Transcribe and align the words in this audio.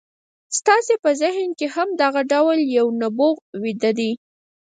ستاسې 0.57 0.93
په 1.03 1.09
ذهن 1.21 1.49
کې 1.59 1.67
هم 1.75 1.89
دغه 2.01 2.21
ډول 2.31 2.57
يو 2.77 2.85
نبوغ 3.01 3.35
ويده 3.61 3.91
دی. 3.99 4.11